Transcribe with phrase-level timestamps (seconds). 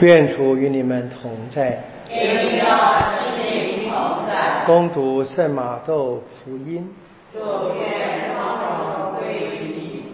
[0.00, 1.82] 愿主与你们同在。
[2.08, 4.64] 也与他生命同在。
[4.64, 6.88] 攻读圣马窦福音。
[7.32, 10.04] 祝愿光荣归于你。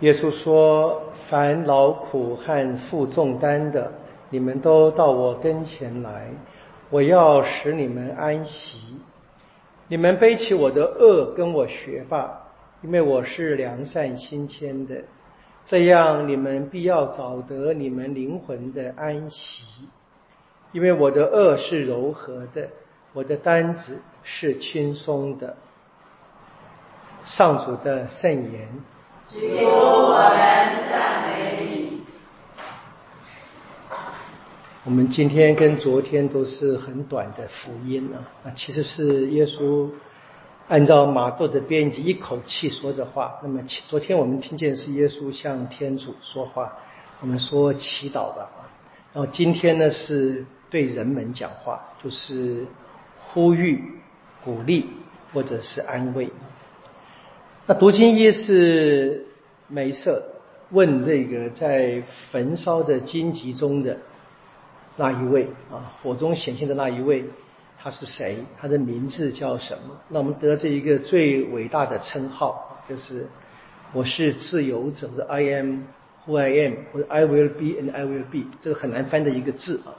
[0.00, 3.92] 耶稣说：“凡劳苦和负重担的，
[4.30, 6.28] 你们都到我跟前来，
[6.90, 9.00] 我要使你们安息。
[9.88, 12.42] 你们背起我的恶，跟我学吧，
[12.82, 14.96] 因为我是良善心谦的。”
[15.64, 19.64] 这样，你们必要找得你们灵魂的安息，
[20.72, 22.68] 因为我的恶是柔和的，
[23.12, 25.56] 我的担子是轻松的。
[27.22, 28.68] 上主的圣言。
[29.32, 32.02] 我们赞美你。
[34.84, 39.88] 我们今天跟昨天都是很短的福音啊，那其实是耶稣。
[40.68, 46.72] 按照马窦的编辑一口气说的话，那么昨天我们听见是耶稣向天主说话，
[47.20, 48.48] 我们说祈祷吧。
[49.12, 52.64] 然后今天呢是对人们讲话，就是
[53.20, 53.82] 呼吁、
[54.42, 54.86] 鼓励
[55.34, 56.30] 或者是安慰。
[57.66, 59.26] 那读经一是
[59.68, 60.22] 梅瑟
[60.70, 63.98] 问这个在焚烧的荆棘中的
[64.96, 67.24] 那一位啊，火中显现的那一位。
[67.82, 68.36] 他是谁？
[68.60, 69.96] 他的名字叫什么？
[70.08, 73.26] 那我们得这一个最伟大的称号，就是
[73.92, 75.80] 我是自由者的 I am
[76.24, 79.98] who I am，或者 I will be and I will be，这个很难翻的一个字啊。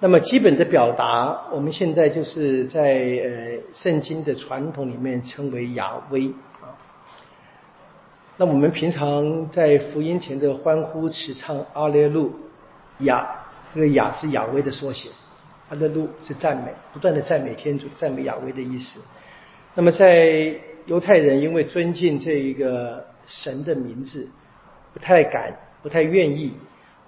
[0.00, 6.28] 那么基本的表达，我们现在就是在呃圣经的传统里面称为雅威
[6.60, 6.76] 啊。
[8.36, 12.34] 那我们平常在福音前的欢呼齐唱阿列路
[12.98, 13.26] 亚，
[13.74, 15.08] 这个雅是雅威的缩写。
[15.68, 19.00] 他的路是赞美，不断的赞美天主，赞美亚威的意思。
[19.74, 20.54] 那么在
[20.86, 24.28] 犹太人因为尊敬这一个神的名字，
[24.94, 26.52] 不太敢，不太愿意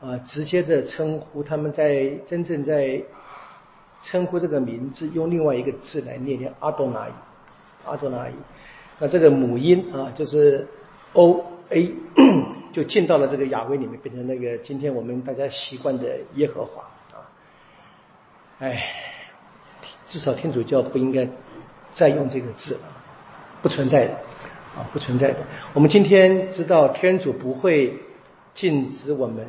[0.01, 3.01] 啊，直接的称呼他们在真正在
[4.03, 7.13] 称呼这个名字，用另外一个字来念念阿多纳伊，
[7.85, 8.33] 阿多纳伊。
[8.99, 10.67] 那这个母音啊，就是
[11.13, 11.95] O A，
[12.73, 16.83] 就进到了这个亚威里面，变成那个今天我们大家习惯的耶和华。
[18.61, 18.91] 哎，
[20.09, 21.29] 至少天主教不应该
[21.93, 22.81] 再用这个字了，
[23.63, 24.15] 不存在的
[24.77, 25.39] 啊，不存在的。
[25.75, 28.01] 我们今天知道天主不会
[28.55, 29.47] 禁止我们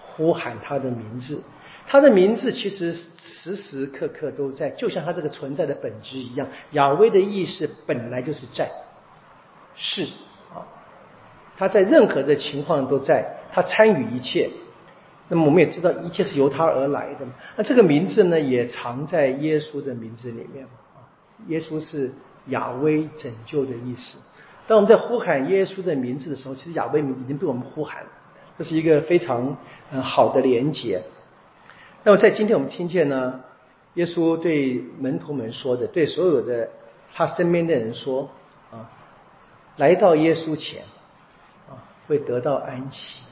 [0.00, 1.40] 呼喊他的名字，
[1.86, 6.48] 他的名字其实时时刻刻都在，就像他这个存在的本质一样。
[6.72, 8.68] 亚威的意识本来就是在，
[9.76, 10.02] 是
[10.52, 10.66] 啊，
[11.56, 14.50] 他在任何的情况都在，他参与一切。
[15.28, 17.26] 那么我们也知道，一切是由他而来的。
[17.56, 21.04] 那这个名字呢，也藏在耶稣的名字里面啊。
[21.48, 22.10] 耶稣是
[22.46, 24.18] 亚威拯救的意思。
[24.66, 28.10] 当我们在呼喊耶稣的名字的时候，其实亚威已经被我们呼喊了。
[28.56, 29.56] 这是一个非常
[29.90, 31.02] 嗯好的连结。
[32.04, 33.40] 那么在今天我们听见呢，
[33.94, 36.70] 耶稣对门徒们说的，对所有的
[37.12, 38.30] 他身边的人说
[38.70, 38.90] 啊，
[39.76, 40.84] 来到耶稣前
[41.68, 43.22] 啊，会得到安息。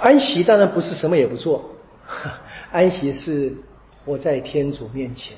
[0.00, 1.70] 安息当然不是什么也不做，
[2.70, 3.52] 安息是
[4.04, 5.36] 活在天主面前。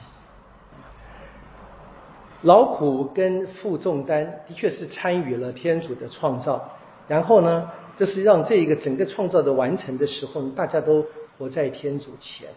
[2.42, 6.70] 劳苦跟负重担的确是参与了天主的创造，
[7.08, 11.04] 然后呢，这是让这一个整个创造的完成的时候，大家都
[11.38, 12.48] 活在天主前。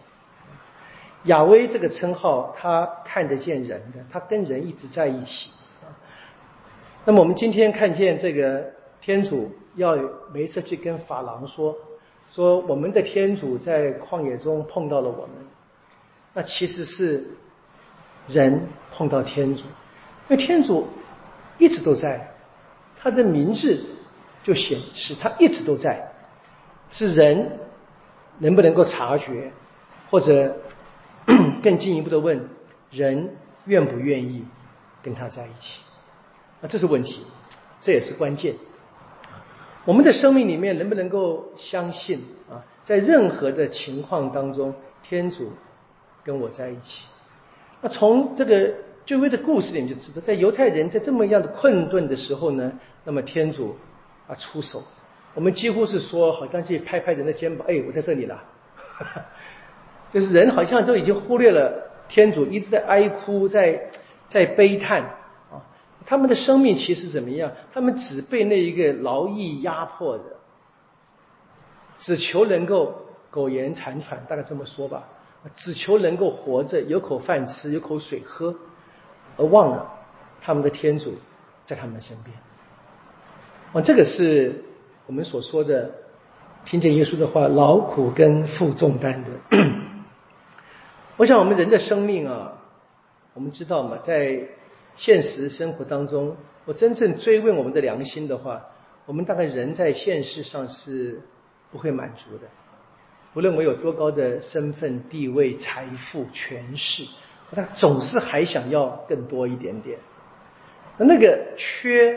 [1.24, 5.50] 亚威这个称号，他看得见人的，他跟人一直在一起。
[7.04, 9.96] 那么我们今天看见这个天主要
[10.32, 11.76] 每次去跟法郎说。
[12.32, 15.34] 说我们的天主在旷野中碰到了我们，
[16.32, 17.24] 那其实是
[18.28, 19.64] 人碰到天主，
[20.28, 20.86] 因为天主
[21.58, 22.32] 一直都在，
[22.96, 23.84] 他的名字
[24.44, 26.12] 就显示他一直都在，
[26.92, 27.58] 是人
[28.38, 29.52] 能不能够察觉，
[30.08, 30.56] 或者
[31.62, 32.48] 更进一步的问，
[32.92, 34.44] 人愿不愿意
[35.02, 35.80] 跟他在一起？
[36.60, 37.24] 那这是问题，
[37.82, 38.54] 这也是关键。
[39.90, 42.62] 我们的生命里面能不能够相信啊？
[42.84, 44.72] 在任何的情况当中，
[45.02, 45.50] 天主
[46.22, 47.06] 跟我在一起。
[47.80, 48.72] 那从这个
[49.04, 52.72] 旧约的故事里面就知道，在犹太人在这么样的困顿的时候呢，
[53.02, 53.74] 那么天主
[54.28, 54.80] 啊出手。
[55.34, 58.40] 我们几乎是说，好像去拍拍人的肩膀，哎，我在这里了。
[60.14, 63.90] 就是人好像都已经忽略了天主，一直在哀哭，在
[64.28, 65.16] 在悲叹。
[66.10, 67.52] 他们的生命其实怎么样？
[67.72, 70.24] 他们只被那一个劳役压迫着，
[71.98, 75.04] 只求能够苟延残喘，大概这么说吧。
[75.54, 78.56] 只求能够活着，有口饭吃，有口水喝，
[79.36, 79.88] 而忘了
[80.40, 81.14] 他们的天主
[81.64, 82.36] 在他们身边。
[83.70, 84.64] 哦，这个是
[85.06, 85.92] 我们所说的
[86.64, 89.30] 听见耶稣的话，劳苦跟负重担的。
[91.16, 92.58] 我想我们人的生命啊，
[93.32, 94.48] 我们知道嘛，在
[95.00, 96.36] 现实生活当中，
[96.66, 98.66] 我真正追问我们的良心的话，
[99.06, 101.22] 我们大概人在现实上是
[101.72, 102.46] 不会满足的。
[103.32, 107.06] 无论我有多高的身份、地位、财富、权势，
[107.50, 109.98] 他总是还想要更多一点点。
[110.98, 112.14] 那个缺，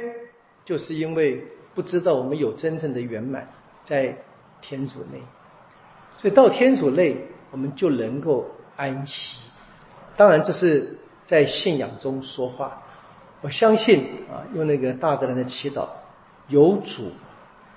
[0.65, 1.41] 就是因为
[1.73, 3.47] 不知道我们有真正的圆满
[3.85, 4.17] 在
[4.59, 5.21] 天主内，
[6.19, 7.15] 所以到天主内，
[7.51, 8.45] 我们就能够
[8.75, 9.39] 安息。
[10.17, 12.81] 当然，这是在信仰中说话。
[13.41, 15.87] 我相信啊，用那个大德兰的祈祷，
[16.47, 17.11] 有主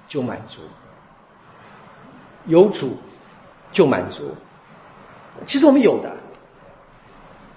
[0.09, 0.61] 就满足，
[2.47, 2.97] 有主。
[3.73, 4.35] 就满足。
[5.45, 6.17] 其实我们有的，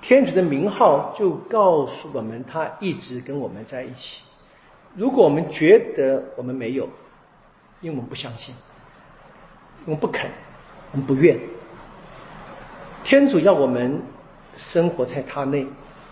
[0.02, 4.24] 天主的名号就告诉我们，他一直跟我们在一起。
[4.96, 6.90] 如果我们觉得我们没有，
[7.80, 8.54] 因为我们不相信，
[9.86, 10.30] 我们不肯，
[10.92, 11.40] 我们不愿，
[13.04, 14.02] 天主要我们
[14.56, 15.66] 生活在他内，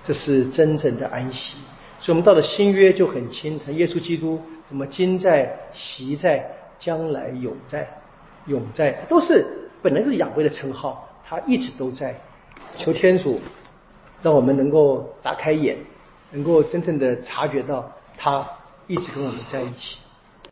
[0.04, 1.58] 这是真正的安息。
[2.00, 4.40] 所以，我们到了新约就很清楚，耶稣基督
[4.70, 6.46] 什么今在、习在、
[6.78, 7.88] 将来永在、
[8.46, 9.46] 永在，都是。
[9.82, 12.16] 本来是养威的称号，他一直都在。
[12.78, 13.40] 求天主
[14.22, 15.78] 让我们能够打开眼，
[16.32, 18.48] 能够真正的察觉到他
[18.88, 19.98] 一直跟我们在一起。